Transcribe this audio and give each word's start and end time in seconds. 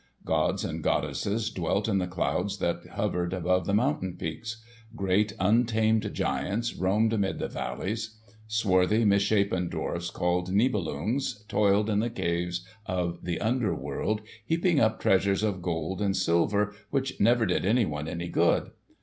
Gods 0.25 0.65
and 0.65 0.81
goddesses 0.81 1.51
dwelt 1.51 1.87
in 1.87 1.99
the 1.99 2.07
clouds 2.07 2.57
that 2.57 2.87
hovered 2.93 3.33
about 3.33 3.65
the 3.65 3.73
mountain 3.75 4.15
peaks. 4.17 4.57
Great 4.95 5.33
untamed 5.39 6.11
giants 6.11 6.73
roamed 6.75 7.13
amid 7.13 7.37
the 7.37 7.47
valleys. 7.47 8.15
Swarthy, 8.47 9.05
misshapen 9.05 9.69
dwarfs, 9.69 10.09
called 10.09 10.49
Nibelungs[#], 10.51 11.43
toiled 11.47 11.87
in 11.87 11.99
the 11.99 12.09
caves 12.09 12.65
of 12.87 13.23
the 13.25 13.39
under 13.39 13.75
world 13.75 14.21
heaping 14.43 14.79
up 14.79 14.99
treasures 14.99 15.43
of 15.43 15.61
gold 15.61 16.01
and 16.01 16.17
silver 16.17 16.73
which 16.89 17.19
never 17.19 17.45
did 17.45 17.63
anyone 17.63 18.07
any 18.07 18.27
good. 18.27 18.71